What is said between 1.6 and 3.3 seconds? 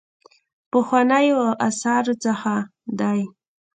آثارو څخه دی.